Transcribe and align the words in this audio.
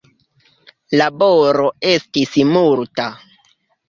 Laboro 1.01 1.65
estis 1.89 2.33
multa. 2.55 3.07